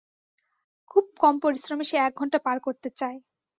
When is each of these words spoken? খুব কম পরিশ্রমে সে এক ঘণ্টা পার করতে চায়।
খুব 0.91 1.05
কম 1.19 1.35
পরিশ্রমে 1.43 1.85
সে 1.89 1.95
এক 1.99 2.13
ঘণ্টা 2.17 2.37
পার 2.45 2.57
করতে 2.59 2.89
চায়। 2.99 3.17